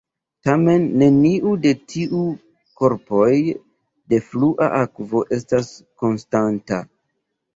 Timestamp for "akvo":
4.79-5.21